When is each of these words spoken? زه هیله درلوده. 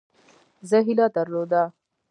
زه 0.69 0.77
هیله 0.85 1.07
درلوده. 1.15 1.63